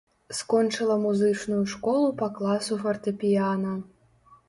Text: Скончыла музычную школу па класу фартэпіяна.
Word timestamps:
Скончыла 0.37 0.95
музычную 1.03 1.61
школу 1.75 2.09
па 2.25 2.33
класу 2.41 2.81
фартэпіяна. 2.83 3.81